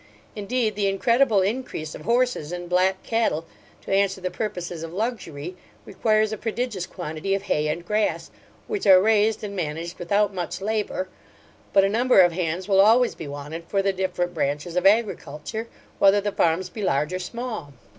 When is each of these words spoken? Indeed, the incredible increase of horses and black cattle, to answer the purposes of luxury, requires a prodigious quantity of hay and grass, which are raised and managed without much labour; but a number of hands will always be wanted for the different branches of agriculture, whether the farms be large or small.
Indeed, 0.35 0.73
the 0.75 0.87
incredible 0.87 1.43
increase 1.43 1.93
of 1.93 2.01
horses 2.05 2.51
and 2.51 2.67
black 2.67 3.03
cattle, 3.03 3.45
to 3.83 3.91
answer 3.93 4.19
the 4.19 4.31
purposes 4.31 4.81
of 4.81 4.91
luxury, 4.91 5.55
requires 5.85 6.33
a 6.33 6.39
prodigious 6.39 6.87
quantity 6.87 7.35
of 7.35 7.43
hay 7.43 7.67
and 7.67 7.85
grass, 7.85 8.31
which 8.67 8.87
are 8.87 8.99
raised 8.99 9.43
and 9.43 9.55
managed 9.55 9.99
without 9.99 10.33
much 10.33 10.59
labour; 10.59 11.07
but 11.71 11.83
a 11.83 11.87
number 11.89 12.19
of 12.21 12.31
hands 12.31 12.67
will 12.67 12.81
always 12.81 13.13
be 13.13 13.27
wanted 13.27 13.65
for 13.67 13.83
the 13.83 13.93
different 13.93 14.33
branches 14.33 14.75
of 14.75 14.87
agriculture, 14.87 15.67
whether 15.99 16.19
the 16.19 16.31
farms 16.31 16.67
be 16.71 16.81
large 16.81 17.13
or 17.13 17.19
small. 17.19 17.71